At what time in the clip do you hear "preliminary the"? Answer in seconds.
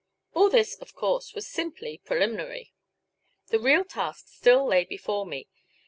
2.03-3.59